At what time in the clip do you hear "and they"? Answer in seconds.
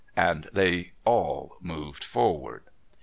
0.17-0.93